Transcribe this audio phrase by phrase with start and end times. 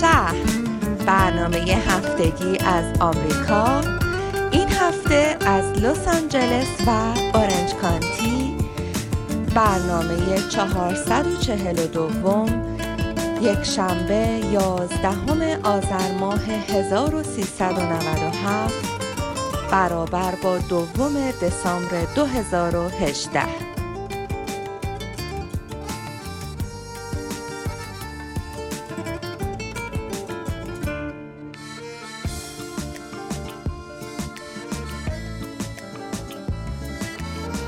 [0.00, 0.34] شهر.
[1.06, 3.80] برنامه هفتگی از آمریکا.
[4.50, 6.90] این هفته از لس آنجلس و
[7.34, 8.56] اورنج کانتی.
[9.54, 12.46] برنامه 442
[13.40, 18.74] یک شنبه 11 آذر ماه 1397
[19.70, 23.65] برابر با دوم دسامبر 2018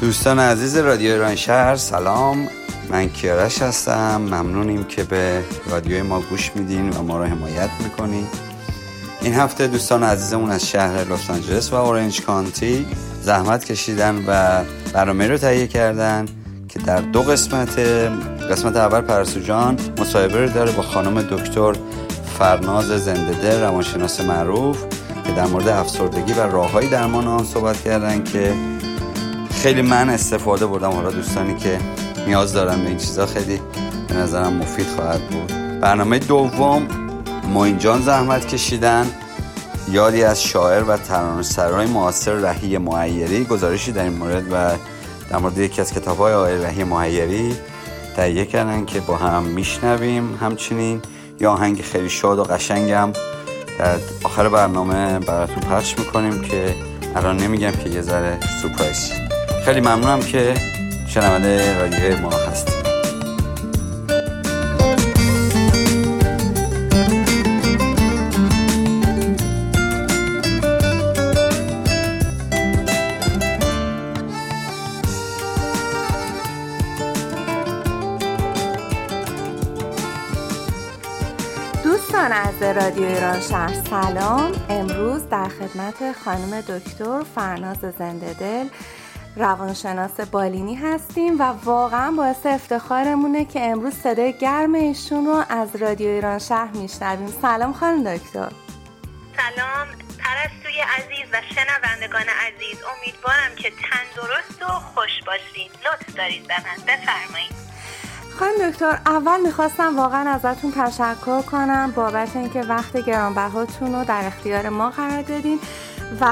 [0.09, 2.49] دوستان عزیز رادیو ایران شهر سلام.
[2.91, 4.17] من کیارش هستم.
[4.21, 8.27] ممنونیم که به رادیوی ما گوش میدین و ما رو حمایت می‌کنین.
[9.23, 12.87] این هفته دوستان عزیزمون از شهر لس آنجلس و اورنج کانتی
[13.23, 16.27] زحمت کشیدن و برنامه رو تهیه کردن
[16.69, 17.79] که در دو قسمت
[18.51, 21.73] قسمت اول پرسو جان مصاحبه رو داره با خانم دکتر
[22.39, 24.79] فرناز زنده دل روانشناس معروف
[25.25, 28.55] که در مورد افسردگی و راههای درمان آن صحبت کردن که
[29.63, 30.91] خیلی من استفاده بردم.
[30.91, 31.79] حالا دوستانی که
[32.27, 33.61] نیاز دارن به این چیزا خیلی
[34.09, 35.47] به نظرم مفید خواهد بود.
[35.81, 36.89] برنامه دوم
[37.53, 39.07] موین جان زحمت کشیدن.
[39.91, 43.45] یادی از شاعر و ترانه‌سرای معاصر رهی معیری.
[43.45, 44.77] گزارشی در این مورد و
[45.31, 47.57] در مورد یکی از کتاب های آقای رهی معیری
[48.17, 51.03] تهیه کردن که با هم میشنویم همچنین.
[51.41, 53.13] یا آهنگ خیلی شاد و قشنگم
[53.79, 56.75] در آخر برنامه براتون پخش می‌کنیم که
[57.17, 59.28] الان نمیگم که یه ذره سپرایز
[59.65, 60.55] خیلی ممنونم که
[61.07, 62.79] شنونده رادیو ما هستید.
[81.85, 84.53] دوستان از رادیو ایران شهر سلام.
[84.69, 88.67] امروز در خدمت خانم دکتر فرناز زنده دل
[89.37, 96.09] روانشناس بالینی هستیم و واقعا باعث افتخارمونه که امروز صدای گرم ایشون رو از رادیو
[96.09, 97.35] ایران شهر میشنویم.
[97.43, 98.53] سلام خانم دکتر.
[99.37, 99.89] سلام.
[100.19, 106.85] پرستوی عزیز و شنوندگان عزیز امیدوارم که تندرست و خوش باشید لطف دارید به من.
[106.87, 107.69] بفرمایید.
[108.39, 114.69] خانم دکتر اول می‌خواستم واقعا ازتون تشکر کنم بابت اینکه وقت گرانبهاتون رو در اختیار
[114.69, 115.61] ما قرار دادین.
[116.21, 116.25] و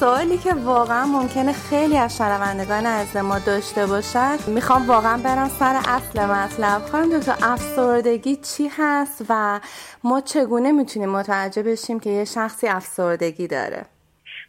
[0.00, 5.80] سوالی که واقعا ممکنه خیلی از شنوندگان از ما داشته باشد می‌خوام واقعا برم سر
[5.88, 6.82] اصل مطلب.
[6.92, 9.60] خانم دکتر افسردگی چی هست و
[10.04, 13.86] ما چگونه می‌تونیم متوجه بشیم که یه شخصی افسردگی داره؟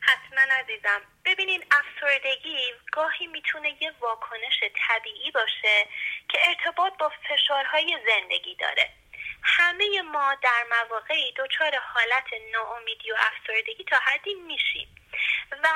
[0.02, 1.02] حتما عزیزم.
[1.26, 2.58] ببینین افسردگی
[2.92, 5.88] گاهی می‌تونه یه واکنش طبیعی باشه
[6.30, 8.90] که ارتباط با فشارهای زندگی داره.
[9.44, 14.96] همه ما در مواقعی دچار حالت ناامیدی و افسردگی تا حدی میشیم.
[15.64, 15.68] و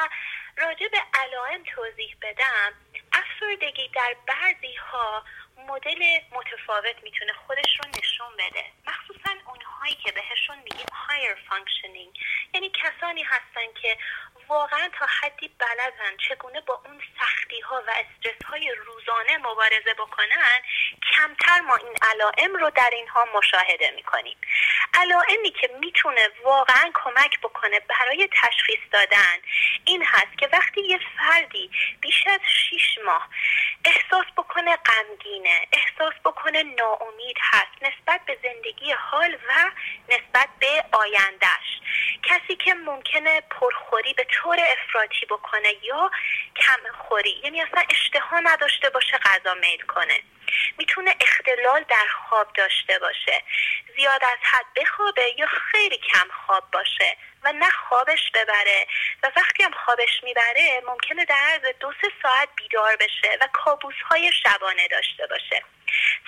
[0.57, 2.73] راجع به علائم توضیح بدم.
[3.13, 5.23] افسردگی در بعضی ها
[5.57, 8.65] مدل متفاوت می‌تونه خودش رو نشون بده.
[8.87, 12.19] مخصوصا اونهایی که بهشون میگیم higher functioning.
[12.53, 13.97] یعنی کسانی هستن که
[14.47, 20.61] واقعا تا حدی بلدن چگونه با اون سختی ها و استرس های روزانه مبارزه بکنن
[21.13, 24.37] کمتر ما این علائم رو در اینها مشاهده می‌کنیم.
[24.93, 29.37] علائمی که می‌تونه واقعا کمک بکنه برای تشخیص دادن
[29.85, 32.39] این هست که وقتی یه فردی بیش از
[32.69, 33.29] 6 ماه
[33.85, 39.71] احساس بکنه غمگینه احساس بکنه ناامید هست نسبت به زندگی حال و
[40.09, 41.81] نسبت به آیندهش
[42.23, 46.11] کسی که ممکنه پرخوری به طور افراطی بکنه یا
[46.55, 50.19] کم خوری یعنی اصلا اشتها نداشته باشه غذا میل کنه.
[50.77, 53.43] می‌تونه اختلال در خواب داشته باشه.
[53.97, 57.17] زیاد از حد بخوابه یا خیلی کم خواب باشه.
[57.45, 58.87] و نه خوابش ببره.
[59.23, 63.95] و وقتی هم خوابش می‌بره ممکنه در عرض دو سه ساعت بیدار بشه و کابوس
[64.09, 65.63] های شبانه داشته باشه.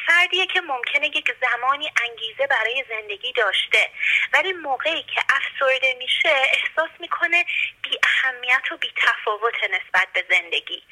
[0.07, 3.89] فردیه که ممکنه یک زمانی انگیزه برای زندگی داشته.
[4.33, 7.45] ولی موقعی که افسرده میشه احساس می‌کنه
[7.83, 10.83] بی اهمیت و بی تفاوت نسبت به زندگی.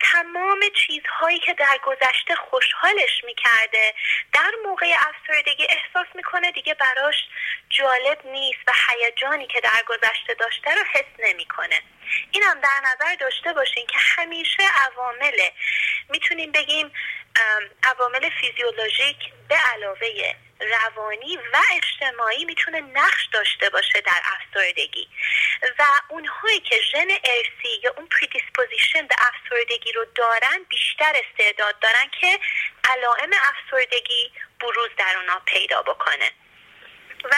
[0.00, 3.94] تمام چیزهایی که در گذشته خوشحالش می‌کرده
[4.32, 7.16] در موقع افسردگی احساس می‌کنه دیگه براش
[7.68, 11.82] جالب نیست و هیجانی که در گذشته داشته رو حس نمی‌کنه.
[12.30, 15.50] این هم در نظر داشته باشین که همیشه عوامل
[16.08, 16.92] می‌تونیم بگیم
[17.82, 19.16] عوامل فیزیولوژیک
[19.48, 25.08] به علاوه روانی و اجتماعی می‌تونه نقش داشته باشه در افسردگی.
[25.78, 32.10] و اونهایی که ژن ارثی یا اون predisposition به افسردگی رو دارن بیشتر استعداد دارن
[32.20, 32.40] که
[32.84, 36.30] علائم افسردگی بروز در اونا پیدا بکنه.
[37.24, 37.36] و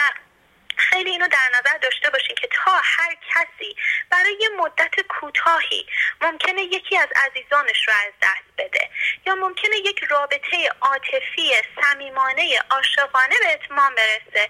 [0.77, 3.75] خیلی اینو در نظر داشته باشین که تا هر کسی
[4.09, 5.87] برای یه مدت کوتاهی
[6.21, 8.89] ممکنه یکی از عزیزانش رو از دست بده
[9.25, 14.49] یا ممکنه یک رابطه عاطفی صمیمانه عاشقانه به اتمام برسه.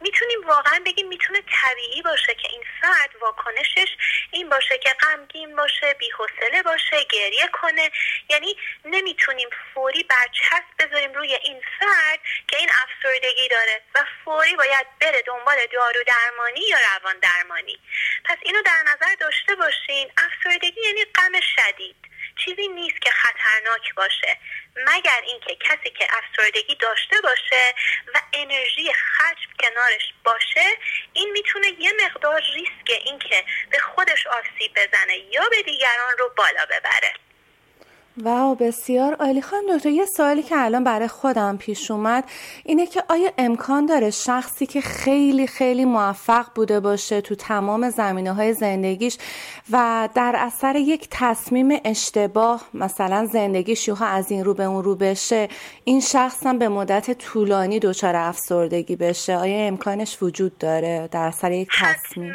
[0.00, 3.88] می‌تونیم واقعا بگیم می‌تونه طبیعی باشه که این فرد واکنشش
[4.30, 7.90] این باشه که غمگین باشه بیحوصله باشه گریه کنه.
[8.28, 14.86] یعنی نمی‌تونیم فوری برچسب بذاریم روی این فرد که این افسردگی داره و فوری باید
[15.00, 17.78] بره دنبال دارو درمانی یا روان درمانی؟
[18.24, 21.96] پس اینو در نظر داشته باشین افسردگی یعنی غم شدید.
[22.44, 24.38] چیزی نیست که خطرناک باشه.
[24.76, 27.74] مگر اینکه کسی که افسردگی داشته باشه
[28.14, 30.76] و انرژی خشم کنارش باشه
[31.12, 36.66] این می‌تونه یه مقدار ریسک اینکه به خودش آسیب بزنه یا به دیگران رو بالا
[36.66, 37.14] ببره.
[38.20, 39.42] واو بسیار عالی.
[39.42, 42.24] خانم دکتر یه سوالی که الان برای خودم پیش اومد
[42.64, 48.32] اینه که آیا امکان داره شخصی که خیلی خیلی موفق بوده باشه تو تمام زمینه
[48.32, 49.18] های زندگیش
[49.72, 54.96] و در اثر یک تصمیم اشتباه مثلا زندگیش یوها از این رو به اون رو
[54.96, 55.48] بشه
[55.84, 61.52] این شخص هم به مدت طولانی دچار افسردگی بشه؟ آیا امکانش وجود داره در اثر
[61.52, 62.32] یک تصمیم؟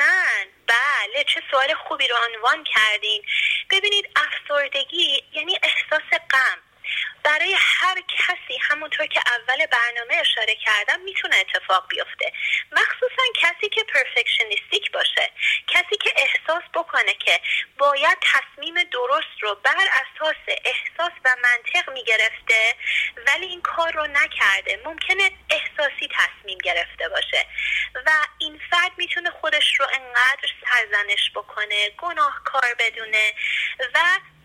[0.68, 3.24] بله چه سوال خوبی رو عنوان کردین.
[3.72, 6.60] ببینید افسردگی یعنی احساس غم.
[7.26, 12.34] برای هر کسی همونطور که اول برنامه اشاره کردم می‌تونه اتفاق بیفته.
[12.72, 15.32] مخصوصا کسی که پرفکشنیستیک باشه.
[15.68, 17.42] کسی که احساس بکنه که
[17.78, 22.76] باید تصمیم درست رو بر اساس احساس و منطق می‌گرفته
[23.28, 24.80] ولی این کار رو نکرده.
[24.86, 27.48] ممکنه احساسی تصمیم گرفته باشه.
[28.06, 33.34] و این فرد می‌تونه خودش رو انقدر سرزنش بکنه گناهکار بدونه
[33.96, 34.00] و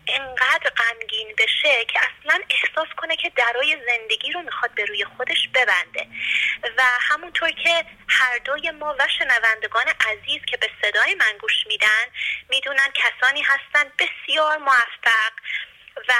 [0.07, 5.49] انقدر غمگین بشه که اصلا احساس کنه که درای زندگی رو می‌خواد به روی خودش
[5.53, 6.07] ببنده.
[6.77, 12.05] و همونطور که هر دوی ما و شنوندگان عزیز که به صدای من گوش میدن
[12.49, 15.31] می‌دونن کسانی هستن بسیار موفق
[16.09, 16.13] و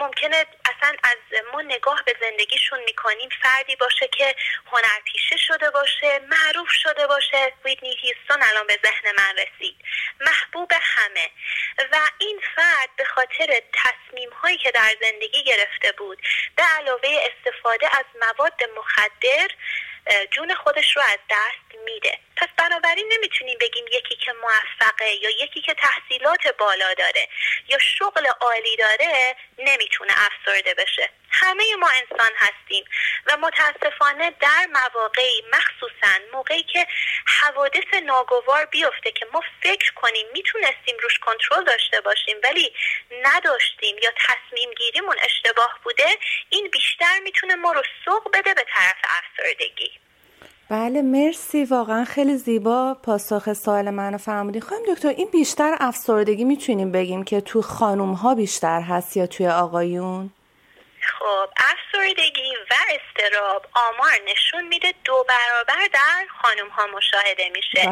[0.00, 4.36] ممکنه اصلا از ما نگاه به زندگیشون می‌کنیم فردی باشه که
[4.72, 7.52] هنرپیشه شده باشه معروف شده باشه.
[7.64, 9.76] ویدنی هیستون الان به ذهن من رسید.
[10.20, 11.30] محبوب همه.
[11.92, 16.22] و این فرد به خاطر تصمیم هایی که در زندگی گرفته بود
[16.56, 19.48] به علاوه استفاده از مواد مخدر
[20.30, 22.18] جون خودش رو از دست میده.
[22.38, 27.28] پس بنابراین نمی‌تونیم بگیم یکی که موفقه یا یکی که تحصیلات بالا داره
[27.68, 31.10] یا شغل عالی داره نمی‌تونه افسرده بشه.
[31.30, 32.84] همه ما انسان هستیم
[33.26, 36.86] و متاسفانه در مواقعی مخصوصا موقعی که
[37.26, 42.74] حوادث ناگوار بیفته که ما فکر کنیم می‌تونستیم روش کنترل داشته باشیم ولی
[43.22, 46.18] نداشتیم یا تصمیم گیریمون اشتباه بوده
[46.48, 50.00] این بیشتر می‌تونه ما رو سوق بده به طرف افسردگی.
[50.70, 51.64] بله مرسی.
[51.64, 54.62] واقعا خیلی زیبا پاسخ سوال منو فرمودین.
[54.62, 59.48] خواهیم دکتر این بیشتر افسردگی می‌تونیم بگیم که تو خانوم ها بیشتر هست یا توی
[59.48, 60.30] آقایون؟
[61.18, 67.88] خب افسردگی و استراب آمار نشون میده دو برابر در خانوم ها مشاهده میشه.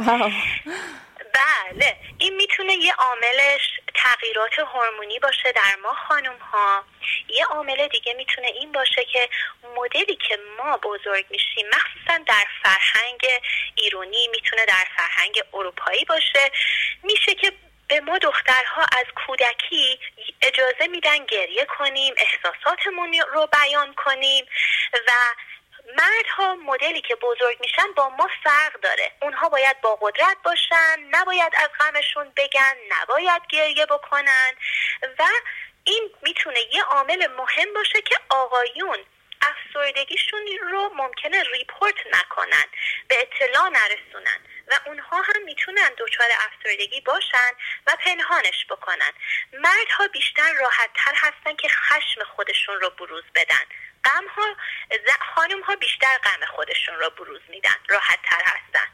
[1.34, 6.84] بله این می‌تونه یه عاملش تغییرات هورمونی باشه در ما خانم ها
[7.28, 9.28] یه عامل دیگه می‌تونه این باشه که
[9.76, 13.20] مدلی که ما بزرگ میشیم مخصوصا در فرهنگ
[13.74, 16.50] ایرانی می‌تونه در فرهنگ اروپایی باشه.
[17.02, 17.52] میشه که
[17.88, 20.00] به ما دخترها از کودکی
[20.42, 24.46] اجازه میدن گریه کنیم احساساتمون رو بیان کنیم
[24.92, 25.12] و
[25.86, 29.12] مردها مدلی که بزرگ میشن با ما فرق داره.
[29.22, 34.52] اونها باید با قدرت باشن نباید از غمشون بگن نباید گریه بکنن.
[35.18, 35.24] و
[35.84, 38.98] این می‌تونه یه عامل مهم باشه که آقایون
[39.42, 42.64] افسردگیشون رو ممکنه ریپورت نکنن
[43.08, 44.40] به اطلاع نرسونن.
[44.68, 47.50] و اونها هم می‌تونن دچار افسردگی باشن
[47.86, 49.12] و پنهانش بکنن.
[49.52, 53.64] مردها بیشتر راحت تر هستن که خشم خودشون رو بروز بدن.
[54.06, 54.42] غم ها
[55.34, 58.88] خانم ها بیشتر غم خودشون رو بروز میدن راحت تر هستن.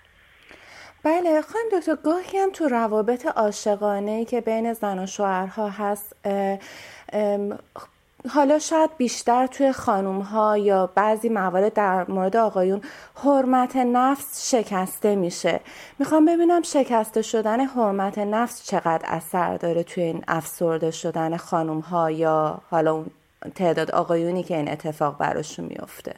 [1.05, 6.17] بله خانم دکتر گاهی هم تو روابط عاشقانه که بین زن و شوهرها هست
[8.31, 12.83] حالا شاید بیشتر توی خانوم ها یا بعضی موارد در مورد آقایون
[13.25, 15.61] حرمت نفس شکسته میشه.
[15.99, 22.11] می‌خوام ببینم شکسته شدن حرمت نفس چقدر اثر داره توی این افسرده شدن خانوم ها
[22.11, 23.11] یا حالا اون
[23.57, 26.15] تعداد آقایونی که این اتفاق براشون میفته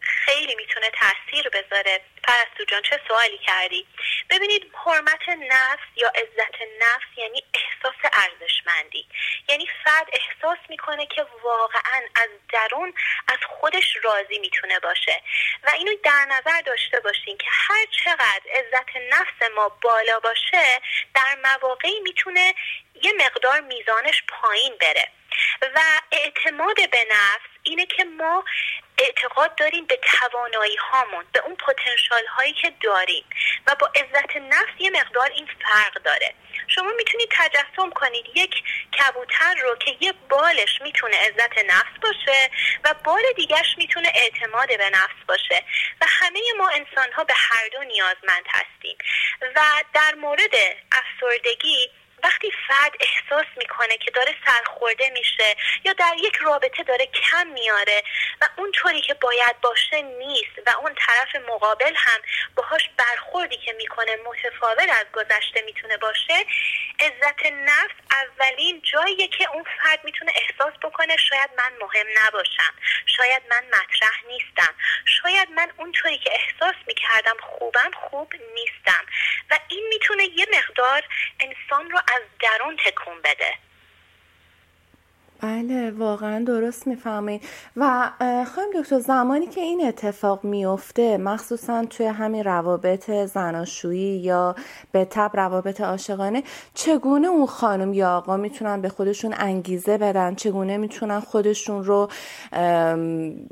[0.00, 2.00] خیلی می‌تونه تاثیر بذاره.
[2.22, 3.86] پرستو جان چه سوالی کردی؟
[4.30, 9.06] ببینید حرمت نفس یا عزت نفس یعنی احساس ارزشمندی.
[9.48, 12.94] یعنی فرد احساس می‌کنه که واقعا از درون
[13.28, 15.22] از خودش راضی می‌تونه باشه.
[15.64, 20.80] و اینو در نظر داشته باشین که هر چقدر عزت نفس ما بالا باشه
[21.14, 22.54] در مواقعی می‌تونه
[23.02, 25.08] یه مقدار میزانش پایین بره.
[25.74, 25.80] و
[26.12, 28.44] اعتماد به نفس اینه که ما
[28.98, 33.24] اعتقاد داریم به توانایی هامون به اون پتانسیل هایی که داریم
[33.66, 36.34] و با عزت نفس یه مقدار این فرق داره.
[36.68, 38.62] شما می‌تونید تجسم کنید یک
[38.98, 42.50] کبوتر رو که یه بالش می‌تونه عزت نفس باشه
[42.84, 45.64] و بال دیگرش می‌تونه اعتماد به نفس باشه
[46.00, 48.98] و همه ما انسان ها به هر دو نیازمند هستیم.
[49.56, 49.60] و
[49.94, 50.54] در مورد
[50.92, 51.90] افسردگی
[52.22, 58.02] وقتی فرد احساس می‌کنه که داره سرخورده میشه یا در یک رابطه داره کم میاره
[58.40, 62.20] و اونطوری که باید باشه نیست و اون طرف مقابل هم
[62.56, 66.46] باهاش برخوردی که می‌کنه متفاوت از گذشته می‌تونه باشه
[67.00, 72.74] عزت نفس اولین جاییه که اون فرد می‌تونه احساس بکنه شاید من مهم نباشم
[73.06, 79.06] شاید من مطرح نیستم شاید من اونطوری که احساس می‌کردم خوبم خوب نیستم
[79.50, 81.02] و این می‌تونه یه مقدار
[81.40, 83.50] انسان رو از درون تکون بده.
[85.40, 88.10] بله واقعا درست می‌فهمید و
[88.54, 94.54] خواهیم دکتر زمانی که این اتفاق میفته مخصوصا توی همین روابط زناشویی یا
[94.92, 96.42] به تب روابط عاشقانه
[96.74, 102.08] چگونه اون خانم یا آقا می‌تونن به خودشون انگیزه بدن؟ چگونه می‌تونن خودشون رو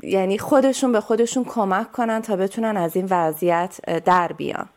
[0.03, 4.69] یعنی خودشون به خودشون کمک کنن تا بتونن از این وضعیت در بیان؟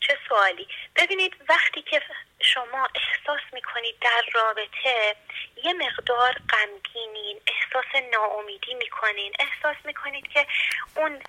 [0.00, 2.02] چه سوالی؟ ببینید وقتی که
[2.40, 5.16] شما احساس می‌کنید در رابطه
[5.64, 9.32] یه مقدار غمگینین احساس ناامیدی می‌کنین.
[9.38, 10.46] احساس می‌کنید که
[10.96, 11.22] اون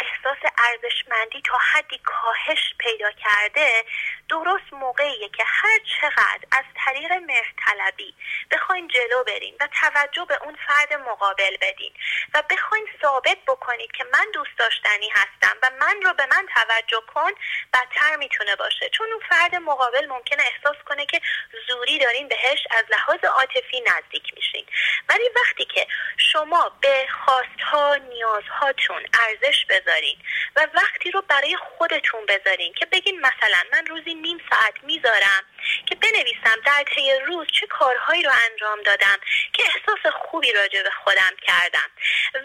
[0.00, 3.84] احساس ارزشمندی تا حدی کاهش پیدا کرده
[4.28, 8.14] درست موقعیه که هر چقدر از طریق مهرطلبی
[8.50, 11.92] بخواین جلو برین و توجه به اون فرد مقابل بدین
[12.34, 17.02] و بخواین ثابت بکنید که من دوست داشتنی هستم و من رو به من توجه
[17.14, 17.30] کن
[17.72, 18.88] بدتر می‌تونه باشه.
[18.88, 21.20] چون اون فرد مقابل ممکنه احساس کنه که
[21.68, 24.66] زوری دارین بهش از لحاظ عاطفی نزدیک میشین.
[25.08, 30.16] ولی وقتی که شما به خواستها نیازهاتون ارزش بذارین
[30.56, 35.44] و وقتی رو برای خودتون بذارین که بگین مثلا من روزی نیم ساعت می‌ذارم
[35.86, 39.16] که بنویسم در طی روز چه کارهایی رو انجام دادم
[39.52, 41.90] که احساس خوبی راجع به خودم کردم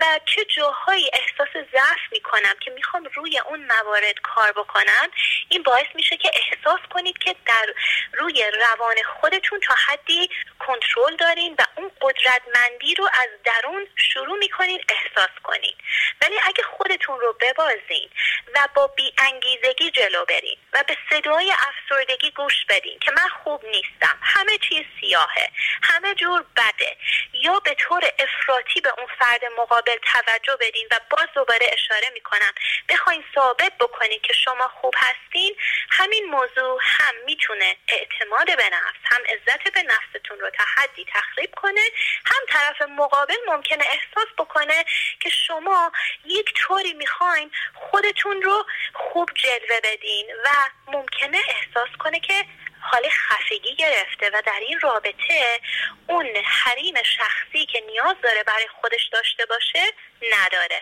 [0.02, 5.12] و چه جاهایی احساس ضعف می‌کنم که می‌خوام روی اون موارد کار بکنم
[5.50, 7.74] این باعث میشه که احساس کنید که در
[8.14, 14.84] روی روان خودتون تا حدی کنترل دارین و اون قدرتمندی رو از درون شروع می‌کنین
[14.90, 15.76] احساس کنین.
[16.22, 18.10] ولی اگه خودتون رو ببازین
[18.56, 23.66] و با بی انگیزگی جلو برین و به صدای افسردگی گوش بدین که من خوب
[23.66, 25.50] نیستم همه چیز سیاهه
[25.84, 26.98] همه جور بده
[27.34, 32.54] یا به طور افراطی به اون فرد مقابل توجه بدین و باز دوباره اشاره می‌کنم.
[32.90, 35.56] بخواین ثابت بکنین که شما خوب هستین
[35.90, 41.56] همین موضوع هم می‌تونه اعتماد به نفس هم عزت به نفستون رو تا حدی تخریب
[41.56, 41.82] کنه.
[42.26, 44.86] هم طرف مقابل ممکنه احساس بکنه
[45.20, 45.92] که شما
[46.26, 50.50] یک طوری می‌خواین خودتون رو خوب جلوه بدین و
[50.88, 52.46] ممکنه احساس کنه که
[52.82, 55.60] حال خفگی گرفته و در این رابطه
[56.08, 59.84] اون حریم شخصی که نیاز داره برای خودش داشته باشه
[60.32, 60.82] نداره.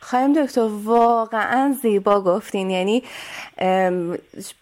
[0.00, 2.70] خواهیم دکتر واقعا زیبا گفتین.
[2.70, 3.02] یعنی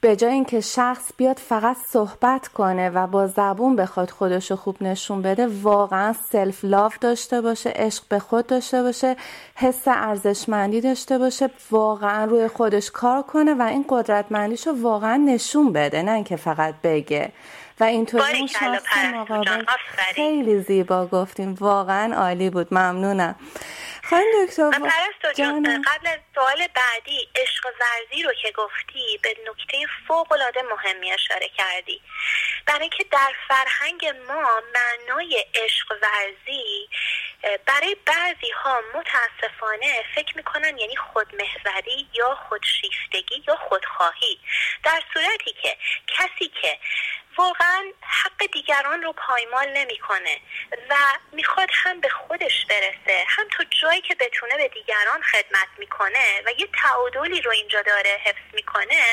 [0.00, 4.83] به جای اینکه شخص بیاد فقط صحبت کنه و با زبون بخواد خودش رو خوب
[4.83, 9.16] نشون بده واقعا سلف لاف داشته باشه عشق به خود داشته باشه
[9.54, 15.73] حس ارزشمندی داشته باشه واقعا روی خودش کار کنه و این قدرتمندیش رو واقعا نشون
[15.73, 17.33] بده نه اینکه فقط بگه.
[17.80, 19.64] و اینطوری اون شخص مقابل
[20.14, 22.75] خیلی زیبا گفتیم واقعا عالی بود.
[22.75, 23.35] ممنونم.
[24.11, 24.70] خانم دکتر
[25.87, 31.49] قبل از سوال بعدی عشق ورزی رو که گفتی به نکته فوق العاده مهمی اشاره
[31.49, 32.00] کردی.
[32.66, 36.88] برای که در فرهنگ ما معنای عشق ورزی
[37.66, 44.40] برای بعضی ها متاسفانه فکر می‌کنن یعنی خودمحوری یا خودشیفتگی یا خودخواهی.
[44.84, 45.76] در صورتی که
[46.08, 46.78] کسی که
[47.36, 50.40] واقعا حق دیگران رو پایمال نمی‌کنه
[50.90, 50.94] و
[51.32, 56.50] می‌خواد هم به خودش برسه هم تو جایی که بتونه به دیگران خدمت می‌کنه و
[56.58, 59.04] یه تعادلی رو اینجا داره حفظ می‌کنه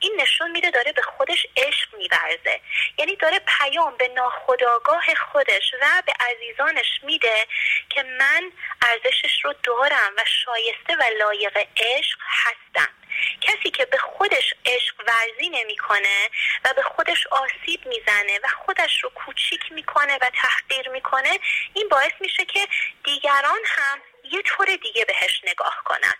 [0.00, 2.60] این نشون میده داره به خودش عشق میورزه.
[2.98, 7.46] یعنی داره پیام به ناخداگاه خودش و به عزیزانش میده
[7.90, 12.92] که من ارزشش رو دارم و شایسته و لایق عشق هستم.
[13.40, 16.28] کسی که به خودش عشق ورزی نمی‌کنه
[16.64, 21.38] و به خودش آسیب می‌زنه و خودش رو کوچیک می‌کنه و تحقیر می‌کنه
[21.74, 22.60] این باعث میشه که
[23.04, 23.98] دیگران هم
[24.32, 26.14] یه طور دیگه بهش نگاه کنن.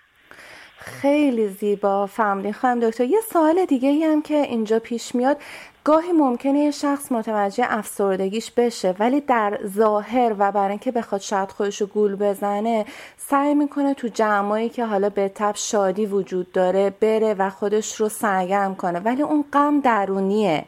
[1.02, 2.52] خیلی زیبا فهمیدین.
[2.52, 5.42] خواهم دکتر یه سوال دیگه هم که اینجا پیش میاد.
[5.86, 11.50] گاهی ممکنه یه شخص متوجه افسردگیش بشه ولی در ظاهر و برای اینکه بخواد شاید
[11.50, 12.84] خودش رو گول بزنه
[13.16, 18.08] سعی می‌کنه تو جمعایی که حالا به تب شادی وجود داره بره و خودش رو
[18.08, 18.98] سرگرم کنه.
[18.98, 20.64] ولی اون غم درونیه.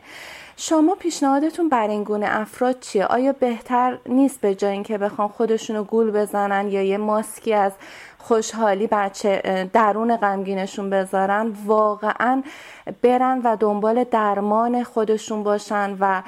[0.61, 5.85] شما پیشنهادتون بر این گونه افراد چیه؟ آیا بهتر نیست به جای اینکه بخوان خودشونو
[5.85, 7.73] گول بزنن یا یه ماسکی از
[8.19, 12.43] خوشحالی بچه درون غمگینشون بذارن واقعا
[13.03, 16.23] برن و دنبال درمان خودشون باشن و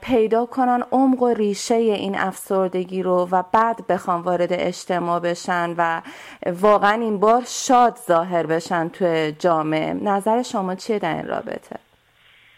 [0.00, 6.02] پیدا کنن عمق و ریشه این افسردگی رو و بعد بخوان وارد اجتماع بشن و
[6.60, 11.85] واقعا این بار شاد ظاهر بشن توی جامعه نظر شما چیه در این رابطه؟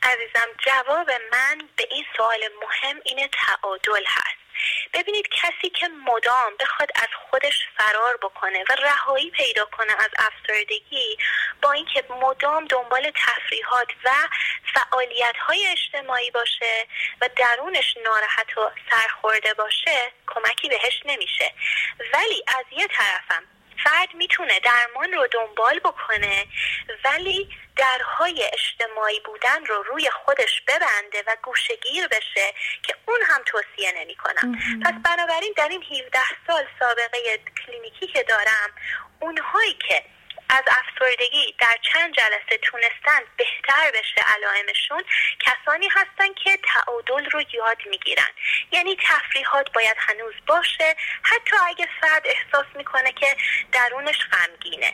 [0.02, 4.38] عزیزم جواب من به این سوال مهم این تعادل هست.
[4.94, 11.18] ببینید کسی که مدام بخواد از خودش فرار بکنه و رهایی پیدا کنه از افسردگی
[11.62, 14.10] با اینکه مدام دنبال تفریحات و
[14.74, 16.86] فعالیت های اجتماعی باشه
[17.20, 21.52] و درونش ناراحت و سرخورده باشه کمکی بهش نمیشه.
[22.12, 23.44] ولی از یه طرفم
[23.84, 26.46] فرد می‌تونه درمان رو دنبال بکنه
[27.04, 33.92] ولی درهای اجتماعی بودن رو روی خودش ببنده و گوشگیر بشه که اون هم توصیه
[33.96, 37.18] نمی کنم پس بنابراین در این 17 سال سابقه
[37.66, 38.70] کلینیکی که دارم
[39.20, 40.04] اونهایی که
[40.48, 45.04] از افسردگی در چند جلسه تونستن بهتر بشه علائمشون
[45.40, 48.30] کسانی هستن که تعادل رو یاد می‌گیرن.
[48.72, 53.36] یعنی تفریحات باید هنوز باشه حتی اگه فرد احساس می‌کنه که
[53.72, 54.92] درونش غمگینه.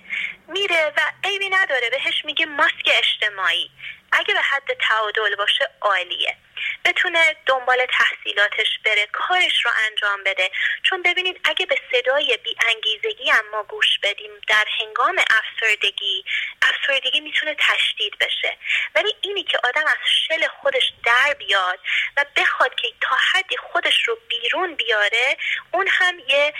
[0.48, 3.70] میره و عیبی نداره بهش میگه ماسک اجتماعی.
[4.12, 6.37] اگه به حد تعادل باشه عالیه.
[6.85, 10.50] بتونه دنبال تحصیلاتش بره کارش رو انجام بده.
[10.83, 16.24] چون ببینید اگه به صدای بی انگیزگی هم ما گوش بدیم در هنگام افسردگی
[16.62, 18.57] افسردگی می‌تونه تشدید بشه.
[18.94, 19.96] ولی اینی که آدم از
[20.29, 21.79] شل خودش در بیاد
[22.16, 25.37] و بخواد که تا حدی خودش رو بیرون بیاره
[25.72, 26.55] اون هم یه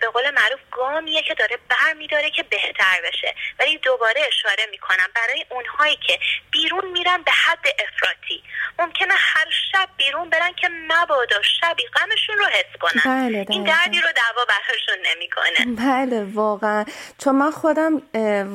[0.00, 3.34] به قول معروف گامیه که داره بر میداره که بهتر بشه.
[3.58, 6.18] ولی دوباره اشاره می‌کنم برای اونهایی که
[6.50, 8.44] بیرون میرن به حد افراطی.
[8.78, 13.02] ممکنه هر شب بیرون برن که مبادا شبی غمشون رو حس کنن.
[13.04, 15.76] بله این دردی رو دوا براشون نمی‌کنه.
[15.76, 16.84] بله واقعا.
[17.18, 18.02] چون من خودم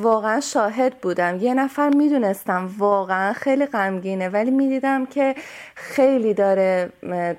[0.01, 1.37] واقعا شاهد بودم.
[1.39, 5.35] یه نفر می‌دونستم واقعا خیلی غمگینه ولی می‌دیدم که
[5.75, 6.91] خیلی داره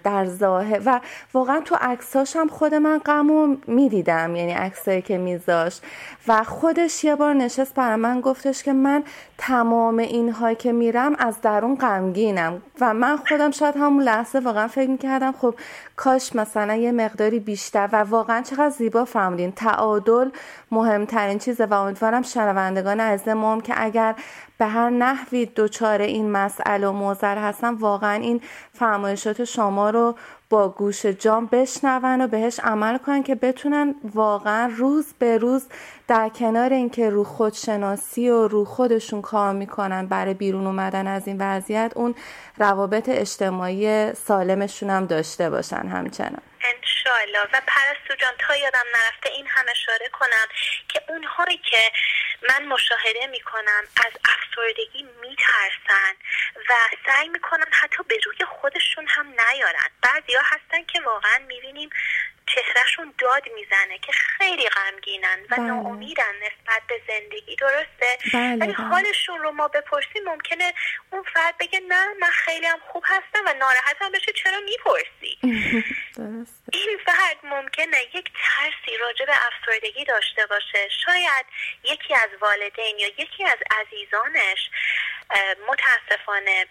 [0.04, 1.00] در ظاهر و
[1.34, 5.82] واقعا تو عکساش هم خود من غمو می‌دیدم یعنی عکسایی که میذاشت.
[6.28, 9.04] و خودش یه بار نشست برای من گفتش که من
[9.38, 14.90] تمام اینها که میرم از درون غمگینم و من خودم شاید همون لحظه واقعا فکر
[14.90, 15.54] می‌کردم خب
[15.96, 19.52] کاش مثلا یه مقداری بیشتر و واقعا چقدر زیبا فهمیدین.
[19.52, 20.30] تعادل
[20.70, 24.14] مهمترین چیزه و امیدوارم شنوندگان عزیز ما که اگر
[24.58, 28.40] به هر نحوی دچار این مسئله و موزر هستن واقعا این
[28.72, 30.14] فرمایشات شما رو
[30.50, 35.66] با گوش جام بشنون و بهش عمل کنن که بتونن واقعا روز به روز
[36.08, 41.36] در کنار اینکه رو خودشناسی و رو خودشون کار می‌کنن برای بیرون اومدن از این
[41.40, 42.14] وضعیت اون
[42.58, 46.42] روابط اجتماعی سالمشون هم داشته باشن همچنان.
[47.06, 50.48] انشالله و پرستو جان تا یادم نرفته این هم اشاره کنم
[50.88, 51.92] که اونهایی که
[52.48, 56.14] من مشاهده می‌کنم از افسردگی میترسن
[56.68, 56.74] و
[57.06, 59.90] سعی می‌کنن حتی به روی خودشون هم نیارن.
[60.02, 61.90] بعضیا هستن که واقعا می‌بینیم
[62.46, 65.60] چهرهشون داد می‌زنه که خیلی غمگینن و بله.
[65.60, 68.88] ناامیدن نسبت به زندگی درسته؟ بله، ولی بله.
[68.88, 70.74] حالشون رو ما بپرسیم ممکنه
[71.10, 75.38] اون فرد بگه نه من خیلی هم خوب هستم و ناراحتم بشه چرا می‌پرسی؟
[76.72, 80.88] این فرد ممکنه یک ترسی راجع به افسردگی داشته باشه.
[81.04, 81.46] شاید
[81.84, 84.70] یکی از والدین یا یکی از عزیزانش
[85.68, 86.66] متاسفانه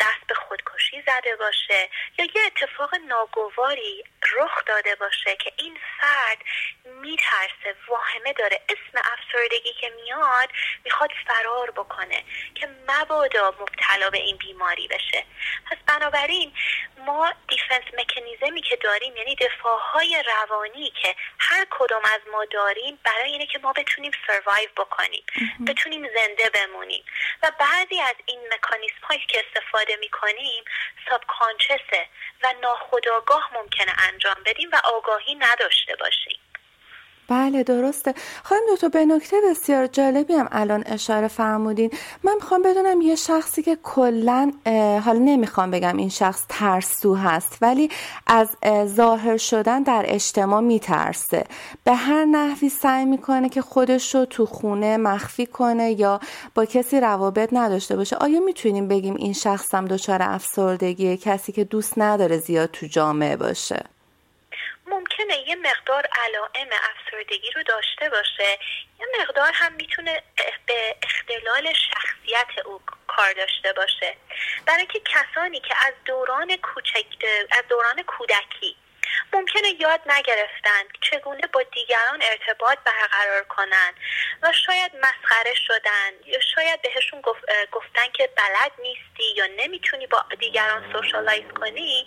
[0.00, 6.38] دست به خودکشی زده باشه یا یه اتفاق ناگواری رخ داده باشه که این فرد
[6.84, 8.60] میترسه واهمه داره.
[8.68, 10.48] اسم افسردگی که میاد
[10.84, 15.24] می‌خواد فرار بکنه که مبادا مبتلا به این بیماری بشه.
[15.70, 16.52] پس بنابراین
[16.98, 23.32] ما دیفنس مکانیزمی که داریم یعنی دفاعهای روانی که هر کدوم از ما داریم برای
[23.32, 25.24] اینه که ما بتونیم سروایو بکنیم
[25.66, 27.04] بتونیم زنده بمونیم.
[27.42, 30.64] و بعضی از این مکانیزم هایی که استفاده می‌کنیم
[31.08, 31.20] ساب
[32.42, 36.38] و ناخداگاه ممکنه انجام بدیم و آگاهی نداشته باشیم.
[37.28, 38.14] بله درسته.
[38.42, 41.90] خانم دکتر به نکته بسیار جالبی هم الان اشاره فرمودین.
[42.22, 44.52] من می‌خوام بدونم یه شخصی که کلا
[45.04, 47.90] حالا نمی‌خوام بگم این شخص ترسو هست ولی
[48.26, 48.48] از
[48.86, 51.44] ظاهر شدن در اجتماع میترسه.
[51.84, 56.20] به هر نحوی سعی می‌کنه که خودش رو تو خونه مخفی کنه یا
[56.54, 58.16] با کسی روابط نداشته باشه.
[58.16, 63.36] آیا می‌تونیم بگیم این شخص هم دچار افسردگیه؟ کسی که دوست نداره زیاد تو جامعه
[63.36, 63.84] باشه؟
[64.92, 68.58] ممکنه یه مقدار علائم افسردگی رو داشته باشه.
[69.00, 70.22] یه مقدار هم می‌تونه
[70.66, 74.16] به اختلال شخصیت او کار داشته باشه.
[74.66, 77.06] برای که کسانی که از دوران کوچک
[77.50, 78.76] از دوران کودکی
[79.32, 83.94] ممکنه یاد نگرفتند چگونه با دیگران ارتباط برقرار کنند
[84.42, 87.22] و شاید مسخره شدن یا شاید بهشون
[87.72, 92.06] گفتن که بلد نیستی یا نمی‌تونی با دیگران سوشالایز کنی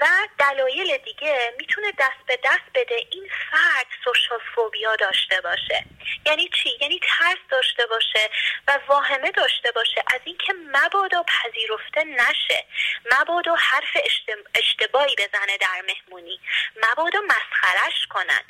[0.00, 0.06] و
[0.38, 5.84] دلایل دیگه می‌تونه دست به دست بده این فرد سوشال فوبیا داشته باشه.
[6.26, 8.30] یعنی چی؟ یعنی ترس داشته باشه
[8.68, 12.64] و واهمه داشته باشه از اینکه مبادا پذیرفته نشه.
[13.12, 13.96] مبادا حرف
[14.54, 16.40] اشتباهی بزنه در مهمونی
[16.76, 18.42] مبادا مسخرش کنن.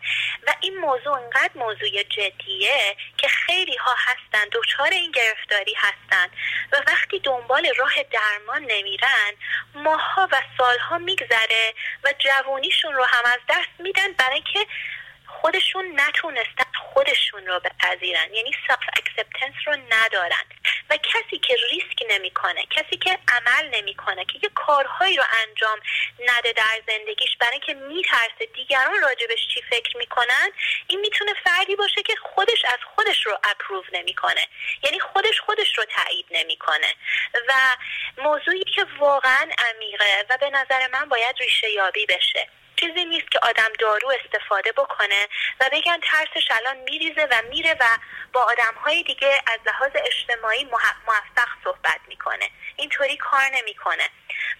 [0.47, 6.27] و این موضوع انقدر موضوع جدیه که خیلی ها هستن دچار این گرفتاری هستن
[6.73, 9.33] و وقتی دنبال راه درمان نمیرن
[9.75, 14.67] ماها و سالها میگذره و جوانیشون رو هم از دست میدن برای اینکه
[15.31, 18.35] خودشون نتونستن خودشون رو بپذیرن.
[18.35, 20.45] یعنی self acceptance رو ندارن.
[20.91, 25.81] و کسی که ریسک نمی‌کنه کسی که عمل نمی‌کنه که یه کارهایی رو انجام
[26.27, 30.51] نده در زندگیش برای اینکه میترسه دیگران راجع بهش چی فکر می‌کنن
[30.87, 34.47] این می‌تونه فردی باشه که خودش از خودش رو approve نمی‌کنه.
[34.85, 36.95] یعنی خودش خودش رو تایید نمی‌کنه.
[37.49, 37.53] و
[38.19, 42.49] موضوعی که واقعا عمیقه و به نظر من باید ریشه یابی بشه.
[42.81, 45.29] چیزی نیست که آدم دارو استفاده بکنه
[45.61, 47.85] و بگن ترسش الان میریزه و میره و
[48.33, 52.51] با آدم های دیگه از لحاظ اجتماعی موفق صحبت می‌کنه.
[52.77, 54.09] اینطوری کار نمی‌کنه.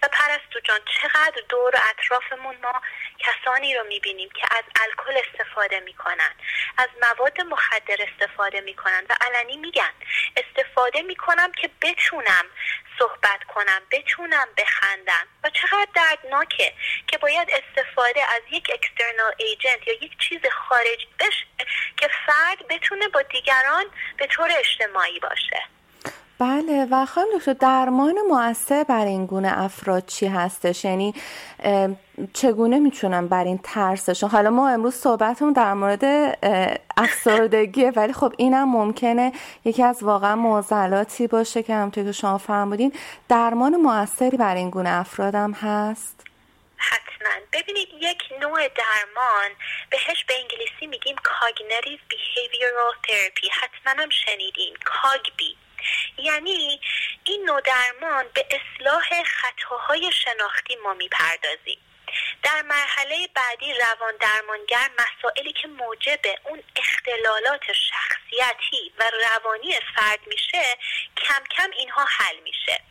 [0.03, 2.81] و پرستو جان چقدر دور اطرافمون ما
[3.19, 6.35] کسانی رو می‌بینیم که از الکل استفاده می‌کنن
[6.77, 9.93] از مواد مخدر استفاده می‌کنن و علنی میگن.
[10.37, 12.45] استفاده می‌کنم که بتونم
[12.99, 15.27] صحبت کنم بتونم بخندم.
[15.43, 16.73] و چقدر دردناکه
[17.07, 21.45] که باید استفاده از یک اکسترنال ایجنت یا یک چیز خارج بشه
[21.97, 23.85] که فرد بتونه با دیگران
[24.17, 25.61] به طور اجتماعی باشه.
[26.39, 31.13] بله و خانم دکتر درمان موثر بر این گونه افراد چی هستش؟ یعنی
[32.33, 36.03] چگونه می‌تونم بر این ترسشون؟ حالا ما امروز صحبتمون در مورد
[36.97, 39.31] افسردگیه ولی خب اینم ممکنه
[39.65, 42.93] یکی از واقعا معضلاتی باشه که همونطور که شما فرمودین.
[43.29, 46.30] درمان موثری بر این گونه افرادم هست؟
[46.81, 47.45] حتما.
[47.53, 49.51] ببینید یک نوع درمان
[49.89, 53.49] بهش به انگلیسی میگیم cognitive behavioral therapy.
[53.51, 54.77] حتما هم شنیدین.
[54.85, 55.57] کاگبی
[56.17, 56.81] یعنی
[57.23, 61.79] این نوع درمان به اصلاح خطاهای شناختی ما می‌پردازیم.
[62.43, 70.77] در مرحله بعدی روان درمانگر مسائلی که موجب اون اختلالات شخصیتی و روانی فرد میشه
[71.17, 72.81] کم کم اینها حل میشه.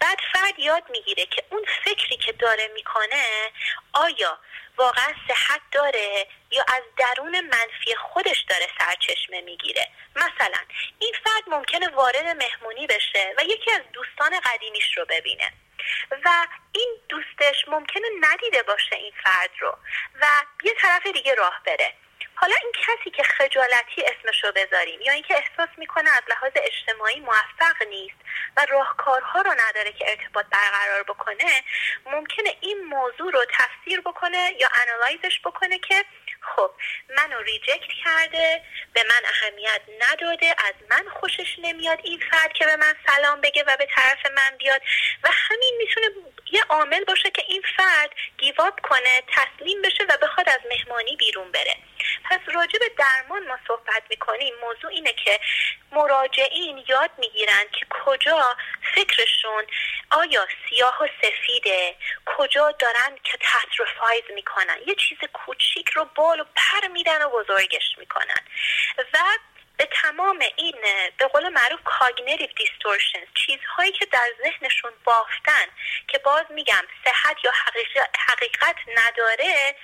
[0.00, 3.52] بعد فرد یاد می‌گیره که اون فکری که داره می‌کنه
[3.92, 4.38] آیا
[4.76, 9.88] واقعا صحت داره یا از درون منفی خودش داره سرچشمه می‌گیره.
[10.16, 10.60] مثلا
[10.98, 15.52] این فرد ممکنه وارد مهمونی بشه و یکی از دوستان قدیمیش رو ببینه
[16.24, 19.78] و این دوستش ممکنه ندیده باشه این فرد رو
[20.20, 20.26] و
[20.64, 21.94] یه طرف دیگه راه بره.
[22.40, 27.82] حالا این کسی که خجالتی اسمشو بذاریم یا اینکه احساس می‌کنه از لحاظ اجتماعی موفق
[27.88, 28.16] نیست
[28.56, 31.62] و راهکارها رو نداره که ارتباط برقرار بکنه
[32.06, 36.04] ممکنه این موضوع رو تفسیر بکنه یا انالایزش بکنه که
[36.40, 36.70] خب
[37.16, 42.76] منو ریجکت کرده به من اهمیت نداده از من خوشش نمیاد این فرد که به
[42.76, 44.82] من سلام بگه و به طرف من بیاد
[45.22, 46.06] و همین می‌تونه
[46.52, 51.16] یه عامل باشه که این فرد give up کنه تسلیم بشه و بخواد از مهمانی
[51.16, 51.76] بیرون بره.
[52.30, 54.54] پس راجع به درمان ما صحبت می‌کنیم.
[54.62, 55.40] موضوع اینه که
[55.92, 58.56] مراجعین یاد می‌گیرن که کجا
[58.94, 59.66] فکرشون
[60.10, 64.78] آیا سیاه و سفیده کجا دارن catastrophize می‌کنن.
[64.86, 68.44] یه چیز کوچیک رو بال و پر میدن و بزرگش می‌کنن.
[68.98, 69.04] و
[69.78, 70.76] به تمام این
[71.18, 75.66] به قول معروف cognitive distortion چیزهایی که در ذهنشون بافتن
[76.08, 77.52] که باز میگم صحت یا
[78.28, 79.74] حقیقت نداره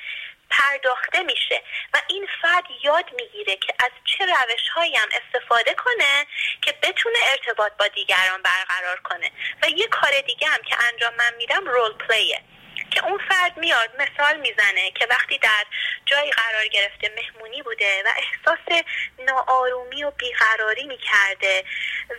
[0.50, 1.62] پرداخته میشه.
[1.94, 6.26] و این فرد یاد می‌گیره که از چه روش هایی هم استفاده کنه
[6.62, 9.30] که بتونه ارتباط با دیگران برقرار کنه.
[9.62, 12.42] و یه کار دیگه هم که انجام من میدم رول پلیه
[12.90, 15.64] که اون فرد میاد مثال می‌زنه که وقتی در
[16.06, 18.84] جایی قرار گرفته مهمونی بوده و احساس
[19.18, 21.64] ناآرومی و بیقراری می‌کرده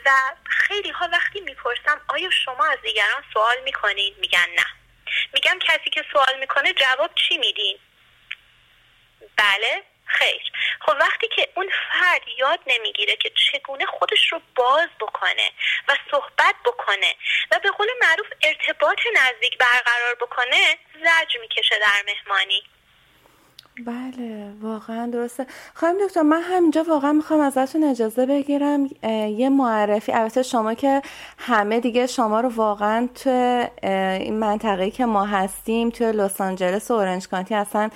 [0.06, 0.10] و
[0.46, 4.66] خیلی ها وقتی می‌پرسم آیا شما از دیگران سوال می‌کنید؟ میگن نه.
[5.34, 7.80] میگم کسی که سوال می‌کنه جواب چی میدین؟
[9.38, 9.84] بله.
[10.06, 10.42] خیر.
[10.82, 15.52] خب وقتی که اون فرد یاد نمی‌گیره که چگونه خودش رو باز بکنه
[15.88, 17.16] و صحبت بکنه
[17.52, 22.64] و به قول معروف ارتباط نزدیک برقرار بکنه زرج می‌کشه در مهمانی.
[23.86, 25.46] بله واقعا درسته.
[25.76, 28.90] خواهیم دکتر من همینجا واقعا می‌خوام ازتون اجازه بگیرم
[29.38, 30.12] یه معرفی.
[30.12, 31.02] البته شما که
[31.40, 33.30] همه دیگه شما رو واقعا تو
[34.20, 37.90] این منطقه که ما هستیم تو لس آنجلس و اورنج کانتی اصلا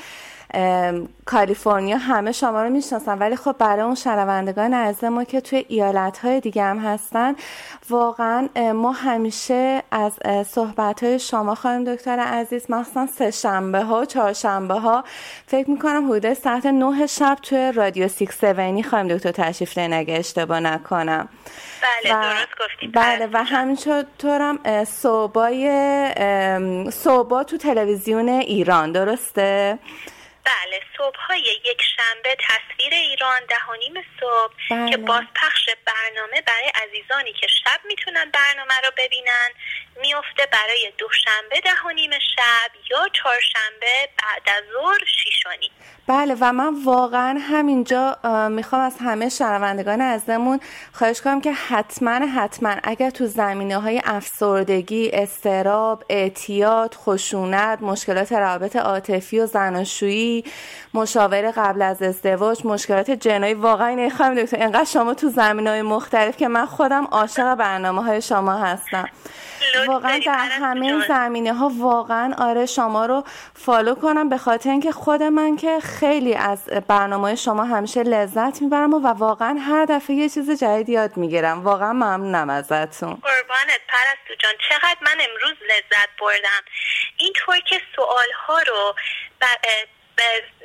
[1.25, 6.17] کالیفرنیا همه شما رو می‌شناسن ولی خب برای اون شنوندگان عزیز ما که توی ایالت
[6.17, 7.35] های دیگه هم هستن
[7.89, 10.13] واقعا ما همیشه از
[10.47, 15.03] صحبت های شما خانم دکتر عزیز مخصوصا سه شنبه ها و چهار شنبه ها.
[15.47, 20.59] فکر می‌کنم حدود ساعت نه شب توی رادیو سیکس سونی خانم دکتر تشریف اگه اشتباه
[20.59, 21.29] نکنم.
[21.81, 25.71] بله و درست گفتید بله و همینطورم صوبای
[26.91, 29.79] صوبا تو تلویزیون ایران درسته؟
[30.45, 34.91] بله صبح های یک شنبه تصویر ایران دهانیم صبح بله.
[34.91, 39.49] که بازپخش برنامه برای عزیزانی که شب می‌تونن برنامه رو ببینن
[40.01, 45.71] میفته برای دوشنبه دهانیم شب یا چهارشنبه بعد از ظهر شیشانی
[46.07, 48.17] بله و من واقعا همینجا
[48.51, 50.59] می‌خوام از همه شنوندگان ازمون
[50.93, 58.75] خواهش کنم که حتما حتما اگر تو زمینه های افسردگی، استراب، اعتیاد، خشونت، مشکلات روابط
[58.75, 60.43] عاطفی و زناشویی،
[60.93, 63.53] مشاوره قبل از ازدواج، مشکلات جنایی.
[63.53, 68.03] واقعا اینه خواهیم دکتر اینقدر شما تو زمینه های مختلف که من خودم عاشق برنامه
[68.03, 69.09] های شما هستم.
[69.87, 73.23] واقعا در همه زمینه ها واقعا آره شما رو
[73.55, 78.93] follow کنم به خاطر اینکه خود من که خیلی از برنامه شما همیشه لذت می‌برم
[78.93, 81.63] و واقعا هر دفعه یه چیز جدید یاد می‌گیرم.
[81.63, 83.09] واقعا ممنونم ازتون.
[83.09, 84.53] قربانت پرستو جان.
[84.69, 86.63] چقدر من امروز لذت بردم.
[87.17, 88.95] اینطور که سوال ها رو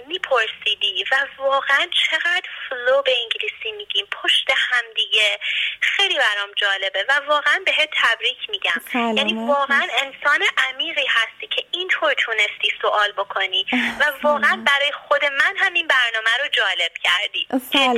[0.09, 5.39] میپرسیدی و واقعا چقدر flow به انگلیسی میگیم؟ پشت هم دیگه.
[5.81, 9.17] خیلی برام جالبه و واقعا بهت تبریک میگم.
[9.17, 13.67] یعنی واقعا انسان عمیقی هستی که اینطور تونستی سوال بکنی
[14.01, 17.49] و واقعا برای خود من همین برنامه رو جالب کردی.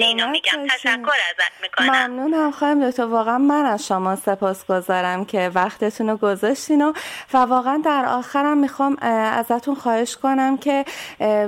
[0.05, 0.67] اینو میگم.
[0.67, 1.91] تشکر ازت می‌کنم.
[1.91, 3.05] ممنونم خواهیم دکتر.
[3.05, 6.93] واقعا من از شما سپاس گذارم که وقتتون رو گذاشتین و,
[7.33, 10.85] و واقعا در آخرم می‌خوام ازتون خواهش کنم که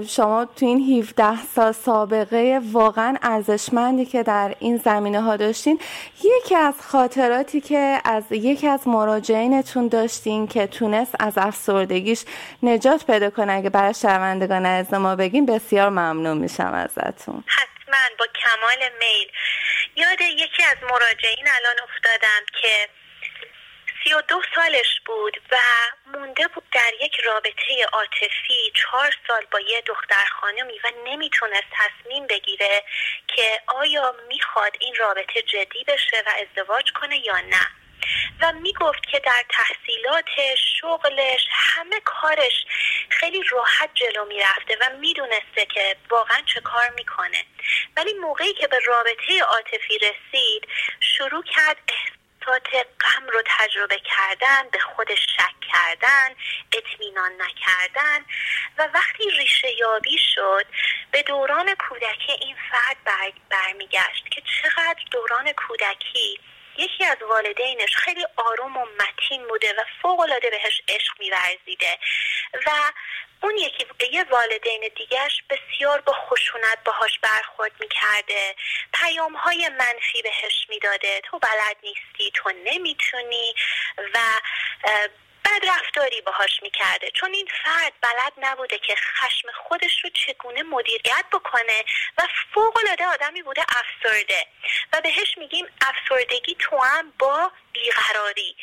[0.04, 5.80] شما تو این 17 سال سابقه واقعا ارزشمندی که در این زمینه ها داشتین.
[6.24, 12.24] یکی از خاطراتی که از یکی از مراجعینتون داشتین که تونست از افسردگیش
[12.62, 13.52] نجات پیدا کنه.
[13.52, 17.44] اگه برای شنوندگان از ما بگیم بسیار ممنون میشم ازتون.
[17.46, 19.28] حتما با کمال میل.
[19.96, 22.88] یاد یکی از مراجعین الان افتادم که
[24.08, 25.56] سی و دو سالش بود و
[26.06, 32.26] مونده بود در یک رابطه عاطفی چهار سال با یه دختر خانمی و نمی‌تونست تصمیم
[32.26, 32.84] بگیره
[33.36, 37.66] که آیا می‌خواد این رابطه جدی بشه و ازدواج کنه یا نه.
[38.40, 42.66] و می‌گفت که در تحصیلاتش شغلش همه کارش
[43.08, 47.44] خیلی راحت جلو می‌رفته و می‌دونسته که واقعا چه کار می‌کنه.
[47.96, 50.68] ولی موقعی که به رابطه عاطفی رسید
[51.00, 51.76] شروع کرد
[52.48, 56.34] احساسات غم رو تجربه کردن به خودش شک کردن
[56.72, 58.24] اطمینان نکردن
[58.78, 60.66] و وقتی ریشه یابی شد
[61.12, 62.96] به دوران کودکی این فرد
[63.50, 66.40] برمیگشت که چقدر دوران کودکی
[66.78, 71.98] یکی از والدینش خیلی آروم و متین بوده و فوق العاده بهش عشق میورزیده.
[72.66, 72.70] و
[73.42, 78.56] اون یکی یه والدین دیگهش بسیار با خشونت باهاش برخورد می‌کرده.
[78.94, 81.20] پیام های منفی بهش می‌داده.
[81.24, 83.54] تو بلد نیستی تو نمی‌تونی.
[84.14, 84.18] و
[85.44, 87.10] بد رفتاری باهاش می‌کرده.
[87.10, 91.84] چون این فرد بلد نبوده که خشم خودش رو چگونه مدیریت بکنه
[92.18, 92.22] و
[92.54, 94.46] فوق العاده آدمی بوده افسرده.
[94.92, 98.56] و بهش میگیم افسردگی تو هم با بیقراری.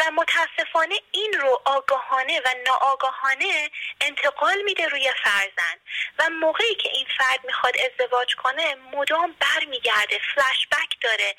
[0.00, 5.80] و متاسفانه این رو آگاهانه و ناآگاهانه انتقال میده روی فرزند.
[6.18, 11.36] و موقعی که این فرد می‌خواد ازدواج کنه مدام برمیگرده فلش بک داره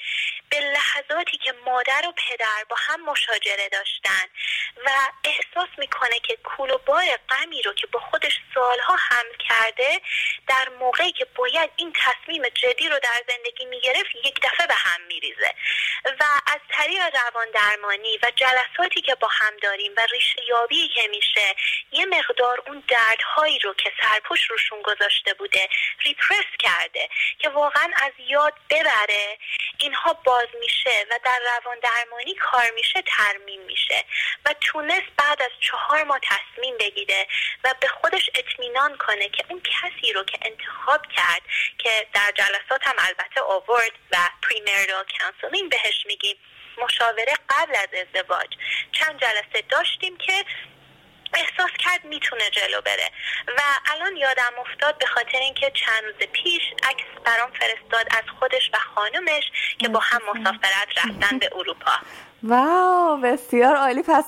[0.49, 4.25] به لحظاتی که مادر و پدر با هم مشاجره داشتن.
[4.85, 4.89] و
[5.23, 10.01] احساس می‌کنه که کول و بار غمی رو که با خودش سالها حمل کرده
[10.47, 15.01] در موقعی که باید این تصمیم جدی رو در زندگی می‌گرفت یک دفعه به هم
[15.01, 15.53] میریزه.
[16.05, 21.07] و از طریق روان درمانی و جلساتی که با هم داریم و ریشه یابی که
[21.07, 21.55] میشه
[21.91, 25.69] یه مقدار اون دردهایی رو که سرپوش روشون گذاشته بوده
[26.05, 29.37] repress کرده که واقعا از یاد ببره.
[29.77, 34.05] اینها باز میشه و در روان درمانی کار میشه ترمیم میشه
[34.45, 37.27] و تونست بعد از چهار ماه تصمیم بگیره
[37.63, 41.41] و به خودش اطمینان کنه که اون کسی رو که انتخاب کرد
[41.77, 46.37] که در جلسات هم البته آورد و premarital counseling بهش میگیم.
[46.83, 48.47] مشاوره قبل از ازدواج.
[48.91, 50.45] چند جلسه داشتیم که
[51.33, 53.11] احساس کرد می‌تونه جلو بره.
[53.47, 58.69] و الان یادم افتاد به خاطر اینکه چند روز پیش عکس برام فرستاد از خودش
[58.73, 61.91] و خانومش که با هم مسافرت رفتن به اروپا.
[62.43, 64.03] واو بسیار عالی.
[64.03, 64.25] پس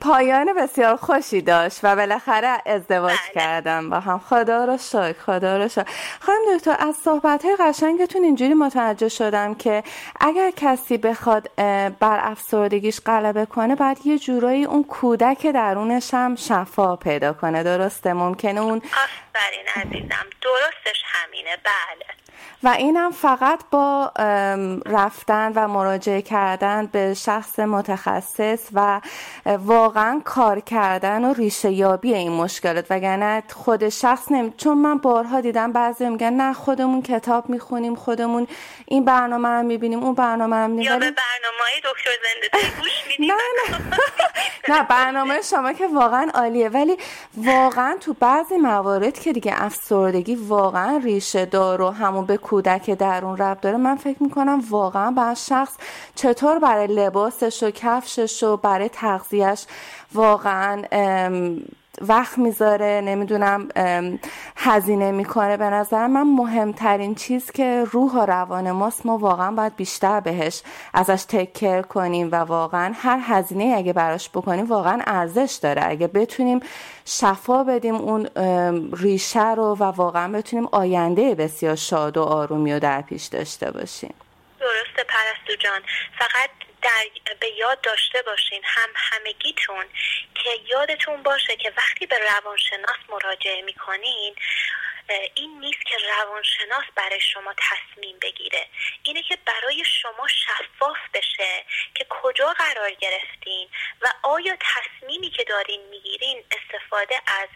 [0.00, 3.34] پایان بسیار خوشی داشت و بالاخره ازدواج بله.
[3.34, 4.18] کردم با هم.
[4.18, 5.86] خدا رو شکر خدا رو شکر.
[6.20, 9.82] خانم دکتر از صحبت های قشنگتون اینجوری متوجه شدم که
[10.20, 11.50] اگر کسی بخواد
[12.00, 17.62] بر افسردگیش غلبه کنه باید یه جورایی اون کودک درونش هم شفا پیدا کنه.
[17.62, 20.26] درسته؟ ممکنه اون آفرین عزیزم.
[20.42, 21.56] درستش همینه.
[21.64, 22.27] بله.
[22.62, 24.12] و اینم فقط با
[24.86, 29.00] رفتن و مراجعه کردن به شخص متخصص و
[29.46, 32.86] واقعا کار کردن و ریشه یابی این مشکلات.
[32.90, 38.46] وگرنه خود شخص نمی چون من بارها دیدم بعضی میگن نه خودمون کتاب می‌خونیم خودمون
[38.86, 40.92] این برنامه رو می‌بینیم اون برنامه رو می‌بینیم.
[40.92, 43.34] یا به برنامه دکتر زنده گوش میدیم.
[43.34, 43.98] نه نه.
[44.78, 46.68] نه برنامه شما که واقعا عالیه.
[46.68, 46.96] ولی
[47.36, 53.36] واقعا تو بعضی موارد که دیگه افسردگی واقعا ریشه دار و همون به کودک درون
[53.36, 55.74] رب داره من فکر می‌کنم واقعا بر شخص
[56.14, 59.66] چطور برای لباسش و کفشش و برای تغذیهش
[60.14, 60.82] واقعا
[62.00, 63.68] وقت می‌ذاره نمی‌دونم
[64.56, 69.76] هزینه می‌کنه به نظر من مهمترین چیز که روح و روان ماست ما واقعا باید
[69.76, 70.62] بیشتر بهش
[70.94, 75.82] ازش تکر کنیم و واقعا هر هزینه اگه براش بکنیم واقعا ارزش داره.
[75.84, 76.60] اگه بتونیم
[77.04, 78.26] شفا بدیم اون
[78.96, 84.14] ریشه رو و واقعا بتونیم آینده بسیار شاد و آرومی و در پیش داشته باشیم.
[84.60, 85.80] درسته پرستو جان.
[86.18, 86.50] فقط
[86.88, 89.84] در به یاد داشته باشین هم همگیتون
[90.34, 94.34] که یادتون باشه که وقتی به روانشناس مراجعه می‌کنین
[95.34, 98.66] این نیست که روانشناس برای شما تصمیم بگیره.
[99.02, 103.68] اینه که برای شما شفاف بشه که کجا قرار گرفتین
[104.02, 107.48] و آیا تصمیمی که دارین می‌گیرین استفاده از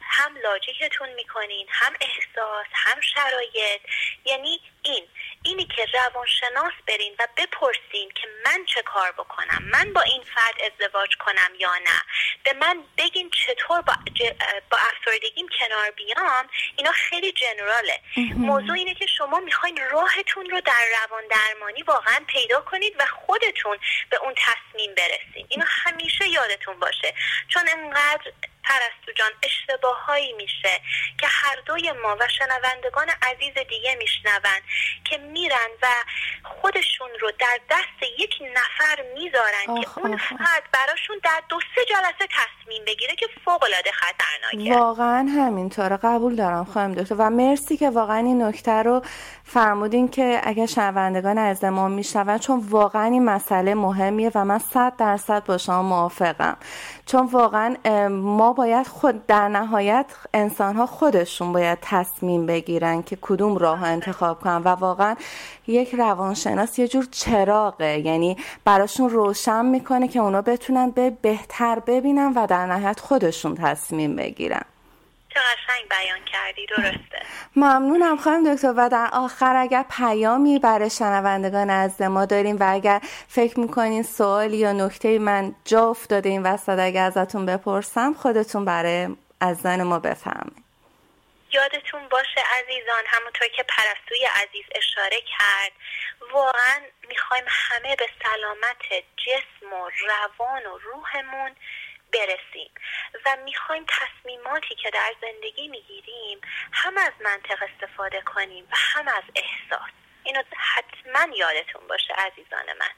[0.00, 3.80] هم لاجیکتون می‌کنین هم احساس هم شرایط.
[4.24, 5.08] یعنی این
[5.42, 10.72] اینی که روانشناس برین و بپرسین که من چه کار بکنم من با این فرد
[10.72, 12.02] ازدواج کنم یا نه.
[12.44, 13.92] به من بگین چطور با,
[14.70, 18.00] با افسردگیم کنار بیام اینا خیلی جنراله.
[18.36, 23.78] موضوع اینه که شما می‌خواین راهتون رو در روان درمانی واقعا پیدا کنید و خودتون
[24.10, 27.14] به اون تصمیم برسید اینو همیشه یادتون باشه.
[27.48, 28.32] چون انقدر
[28.68, 29.30] پرستو جان.
[29.42, 30.80] اشتباه هایی میشه
[31.20, 34.60] که هر دوی ما و شنوندگان عزیز دیگه میشنون
[35.04, 35.86] که میرن و
[36.42, 42.28] خودشون رو در دست یک نفر می‌ذارن که اون فرد براشون در دو سه جلسه
[42.38, 44.80] تصمیم بگیره که فوق العاده خطرناکه.
[44.80, 45.96] واقعا همینطوره.
[45.96, 47.14] قبول دارم خواهم دکتر.
[47.18, 49.02] و مرسی که واقعا این نکته رو
[49.44, 54.96] فرمودین که اگر شنوندگان از ما میشنون چون واقعا این مسئله مهمیه و من صد
[54.96, 56.56] درصد با شما موافقم.
[57.08, 57.76] چون واقعا
[58.08, 64.40] ما باید خود در نهایت انسان ها خودشون باید تصمیم بگیرن که کدوم راه انتخاب
[64.40, 64.56] کنن.
[64.56, 65.16] و واقعا
[65.66, 67.98] یک روانشناس یه جور چراغه.
[67.98, 74.16] یعنی براشون روشن می‌کنه که اونا بتونن به بهتر ببینن و در نهایت خودشون تصمیم
[74.16, 74.64] بگیرن.
[75.38, 77.22] قشنگ بیان کردی درسته.
[77.56, 78.74] ممنونم خانم دکتر.
[78.76, 84.56] و در آخر اگر پیامی برای شنوندگان از ما داریم و اگر فکر می‌کنین سوالی
[84.56, 89.08] یا نکته من جا افتاده این وسط اگر ازتون بپرسم خودتون برای
[89.40, 90.68] از زن ما بفهمید
[91.52, 95.72] یادتون باشه عزیزان همونطور که پرستوی عزیز اشاره کرد
[96.32, 101.50] واقعا می‌خوایم همه به سلامت جسم و روان و روحمون
[102.18, 102.70] برسیم
[103.26, 106.40] و می‌خوایم تصمیماتی که در زندگی می‌گیریم
[106.72, 109.90] هم از منطق استفاده کنیم و هم از احساس.
[110.22, 112.94] اینو حتما یادتون باشه عزیزان من.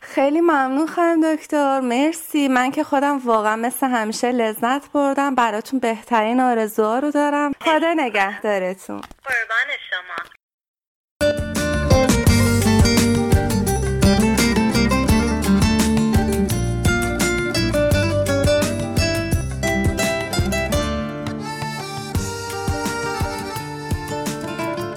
[0.00, 1.80] خیلی ممنون خانم دکتر.
[1.80, 2.48] مرسی.
[2.48, 5.34] من که خودم واقعا مثل همیشه لذت بردم.
[5.34, 7.52] براتون بهترین آرزوها رو دارم.
[7.60, 9.00] خدا نگهدارتون.
[9.00, 9.68] قربان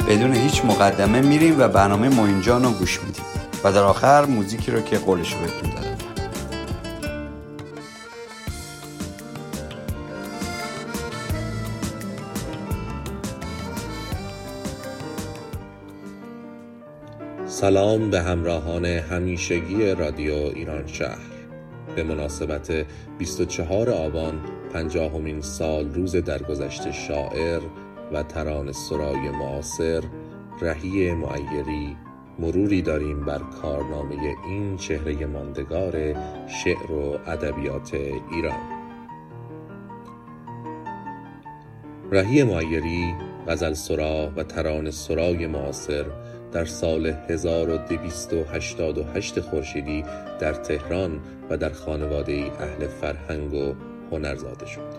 [0.07, 3.25] بدون هیچ مقدمه میریم و برنامه موینجان رو گوش میدیم.
[3.63, 5.97] و در آخر موزیکی رو که قولش رو بهتون دادم.
[17.45, 21.17] سلام به همراهان همیشگی رادیو ایران شهر.
[21.95, 22.85] به مناسبت
[23.17, 24.39] 24 آبان
[24.73, 27.61] پنجاهمین سال روز درگذشت شاعر
[28.11, 30.03] و تران سرای معاصر
[30.61, 31.97] رهی معیری
[32.39, 36.13] مروری داریم بر کارنامه این چهره ماندگار
[36.47, 37.93] شعر و ادبیات
[38.31, 38.59] ایران
[42.11, 43.15] رهی معیری
[43.47, 46.05] غزل سرا و تران سرای معاصر
[46.51, 50.03] در سال 1288 خورشیدی
[50.39, 53.73] در تهران و در خانواده اهل فرهنگ و
[54.11, 54.96] هنر زاده شد.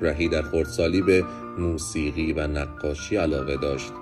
[0.00, 1.24] رهی در خردسالی به
[1.58, 3.92] موسیقی و نقاشی علاقه داشت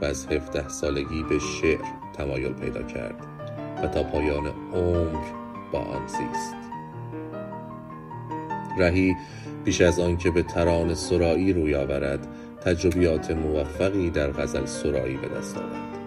[0.00, 1.84] و از 17 سالگی به شعر
[2.16, 3.26] تمایل پیدا کرد
[3.82, 5.24] و تا پایان عمر
[5.72, 6.54] با آن زیست.
[8.78, 9.16] رهی
[9.64, 12.26] پیش از آنکه به تران سرایی روی آورد
[12.60, 15.98] تجربیات موفقی در غزل سرایی به دست آورد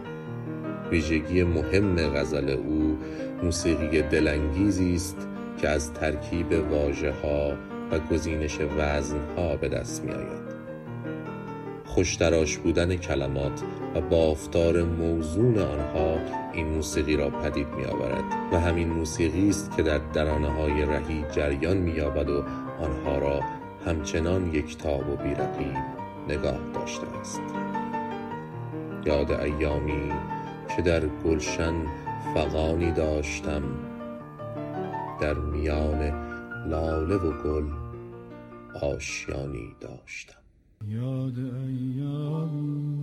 [0.92, 2.98] ویژگی مهم غزل او
[3.44, 5.28] موسیقی دلانگیزی است
[5.58, 7.54] که از ترکیب واژه ها
[7.92, 10.52] و گزینش وزن ها به دست می آید
[11.86, 13.62] خوشتراش بودن کلمات
[13.96, 16.18] و بافتار موزون آنها
[16.54, 18.24] این موسیقی را پدید می آورد
[18.54, 22.44] و همین موسیقی است که در درانه های رهی جریان می یابد و
[22.82, 23.40] آنها را
[23.86, 25.78] همچنان یکتاب و بیرقیب
[26.30, 27.42] نگاه داشته است.
[29.06, 30.12] یاد ایامی
[30.76, 31.74] که در گلشن
[32.34, 33.64] فقانی داشتم
[35.22, 36.14] در میان
[36.68, 37.81] لاله و گل
[38.74, 40.42] آشیانی داشتم.
[40.88, 43.02] یاد ایامی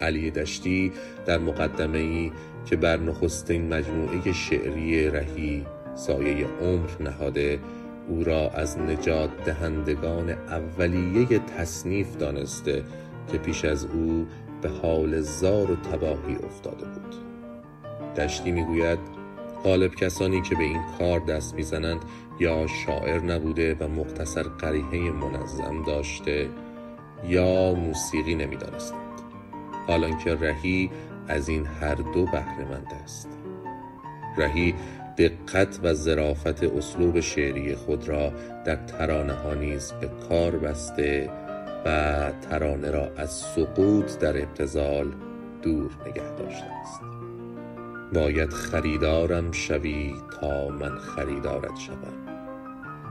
[0.00, 0.92] علی دشتی
[1.26, 2.32] در مقدمه ای
[2.66, 7.58] که بر نخستین مجموعه شعری رهی سایه عمر نهاده
[8.08, 12.84] او را از نجات دهندگان اولیه تصنیف دانسته
[13.32, 14.26] که پیش از او
[14.62, 17.14] به حال زار و تباهی افتاده بود.
[18.16, 18.98] دشتی می‌گوید
[19.64, 22.00] غالب کسانی که به این کار دست می‌زنند
[22.40, 26.48] یا شاعر نبوده و مختصر قریحه منظم داشته
[27.28, 29.05] یا موسیقی نمی‌دانستند.
[29.86, 30.90] حالان که رهی
[31.28, 33.28] از این هر دو بهرهمند است.
[34.38, 34.74] رهی
[35.18, 38.32] دقت و ظرافت اسلوب شعری خود را
[38.64, 41.30] در ترانه ها نیز به کار بسته
[41.84, 45.12] و ترانه را از سقوط در ابتزال
[45.62, 47.00] دور نگه داشته است.
[48.14, 52.36] باید خریدارم شوی تا من خریدارت شوم.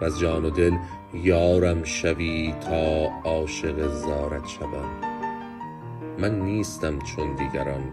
[0.01, 0.73] و از جان و دل
[1.13, 5.14] یارم شوی تا عاشق زارت شوم.
[6.19, 7.83] من نیستم چون دیگران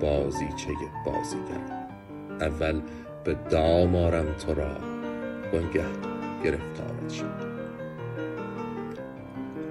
[0.00, 0.68] بازیچه
[1.06, 1.86] بازیگر.
[2.40, 2.80] اول
[3.24, 4.76] به دام آرم تو را
[5.52, 5.84] وانگه
[6.44, 7.54] گرفتارت شد.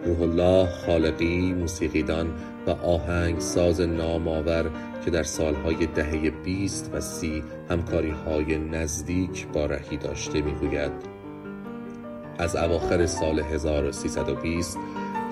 [0.06, 2.34] روح الله خالقی موسیقیدان
[2.68, 4.72] و آهنگ ساز نامآور
[5.06, 10.92] که در سالهای دهه بیست و سی همکاری های نزدیک با رهی داشته می‌گوید
[12.38, 14.78] از اواخر سال 1320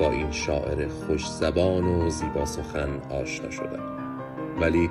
[0.01, 3.83] با این شاعر خوش زبان و زیبا سخن آشنا شدم.
[4.61, 4.89] ولی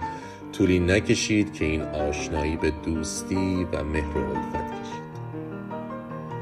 [0.52, 5.02] طولی نکشید که این آشنایی به دوستی و مهر و الفت کشید.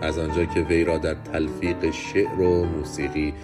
[0.02, 3.34] از آنجا که وی را در تلفیق شعر و موسیقی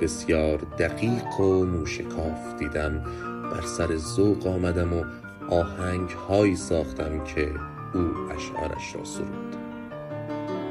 [0.00, 3.04] بسیار دقیق و موشکاف دیدم
[3.52, 5.04] بر سر ذوق آمدم و
[5.50, 7.48] آهنگ هایی ساختم که
[7.94, 8.00] او
[8.36, 9.56] اشعارش را سرود.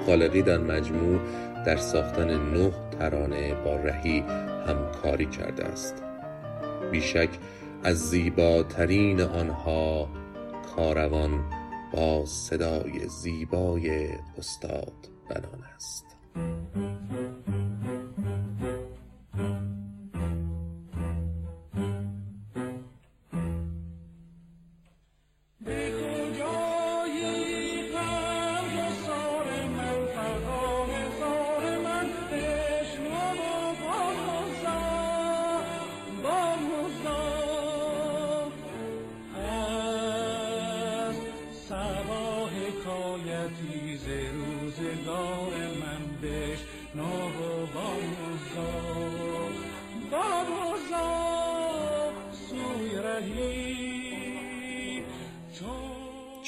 [0.05, 1.19] خالقی در مجموع
[1.65, 4.19] در ساختن نه ترانه با رهی
[4.67, 6.03] همکاری کرده است
[6.91, 7.29] بیشک
[7.83, 10.09] از زیباترین آنها
[10.75, 11.43] کاروان
[11.93, 14.93] با صدای زیبای استاد
[15.29, 16.05] بنان است.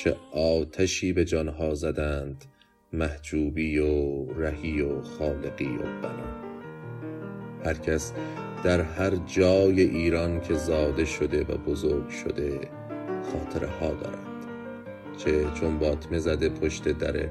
[0.04, 2.46] چه آتشی به جانها زدند
[2.94, 6.44] محجوبی و رهی و خالقی و بنا.
[7.66, 8.14] هر کس
[8.64, 12.60] در هر جای ایران که زاده شده و بزرگ شده
[13.32, 14.28] خاطره ها دارد.
[15.18, 17.30] چه چون باطمه زده پشت در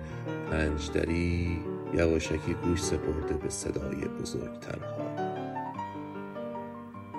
[0.50, 1.58] پنج دری
[1.94, 5.32] یواشکی گوش سپرده به صدای بزرگترها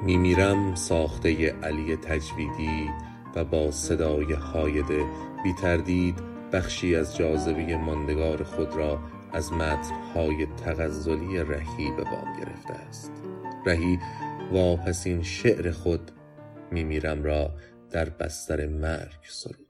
[0.05, 2.89] میمیرم ساخته علی تجویدی
[3.35, 5.05] و با صدای حایده
[5.43, 6.15] بی تردید
[6.53, 8.99] بخشی از جاذبه ماندگار خود را
[9.33, 13.11] از متنهای تغزلی رهی به بام گرفته است.
[13.65, 13.99] رهی
[14.51, 16.11] واپسین شعر خود
[16.71, 17.51] میمیرم را
[17.91, 19.62] در بستر مرگ سرود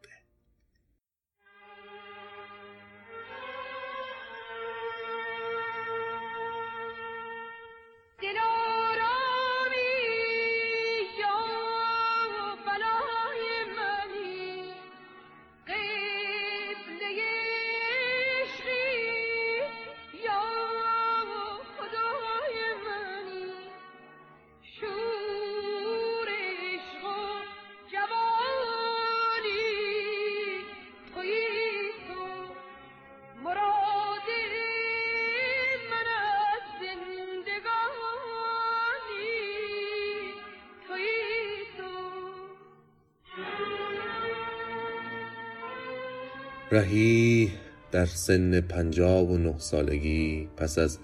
[46.73, 47.51] رهی
[47.91, 50.99] در سن پنجاب و نه سالگی پس از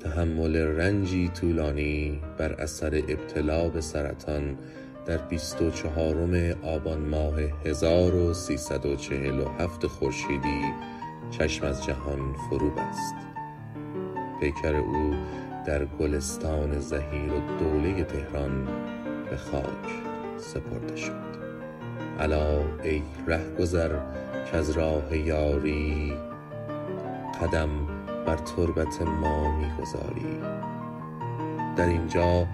[0.00, 4.58] تحمل رنجی طولانی بر اثر ابتلا به سرطان
[5.06, 10.62] در بیست و چهارم آبان ماه 1347 خورشیدی
[11.30, 13.14] چشم از جهان فرو بست.
[14.40, 15.14] پیکر او
[15.66, 18.68] در گلستان زهیر و دوله تهران
[19.30, 19.90] به خاک
[20.36, 21.43] سپرده شد.
[22.20, 23.02] الا ای
[23.58, 23.90] گذر
[24.50, 26.12] که از راه یاری
[27.42, 27.68] قدم
[28.26, 30.40] بر تربت ما می‌گذاری.
[31.76, 32.46] در اینجا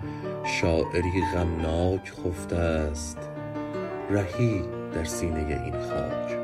[0.44, 3.18] شاعری غمناک خفته است
[4.10, 6.39] رهی در سینه این خاک.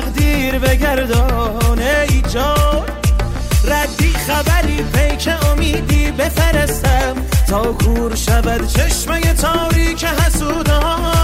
[0.00, 2.84] تقدیر بگردان ای جان.
[3.64, 7.16] ردی خبری پیک امیدی بفرستم.
[7.48, 11.17] تا کور شود چشمه تاریک حسودان.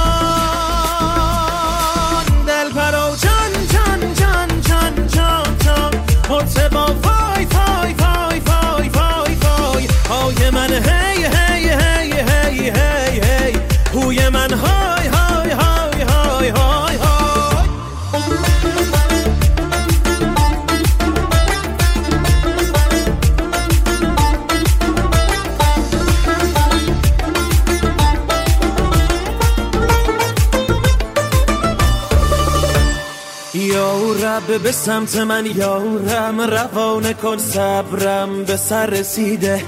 [34.49, 39.63] رب به سمت من یارم روانه کن صبرم به سر رسیده.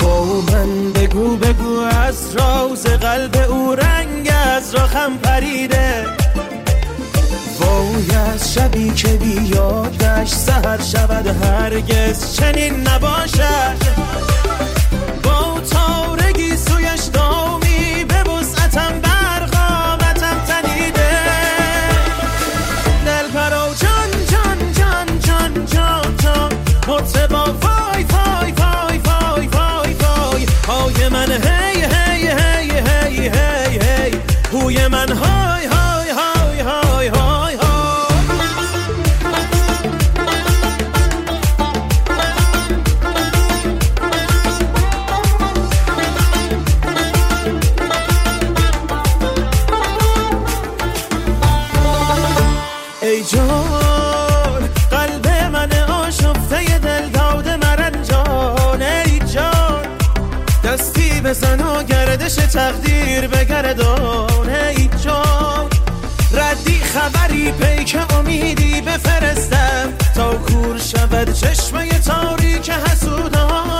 [0.00, 6.06] با من بگو بگو از راز قلب او رنگ از راخم پریده.
[7.60, 13.91] وای از شبی که بیادش سهر شود هرگز چنین نباشد.
[62.32, 63.38] چرخش تقدیر به
[64.76, 65.70] ای جان.
[66.32, 69.92] ردی خبری پیک امیدی بفرستم.
[70.14, 73.70] تا کور شود چشمه تاریک حسودان.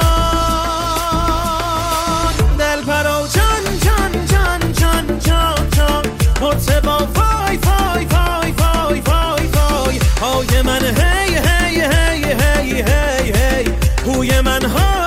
[2.58, 5.70] دل پرا جان جان جان جان جان.
[5.76, 6.02] جان
[6.40, 13.72] مرتبا فای فای فای فای فای فای های من هی هی هی هی هی هی
[14.06, 15.01] هوی من های